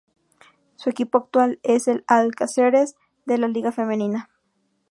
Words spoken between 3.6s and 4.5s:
Femenina.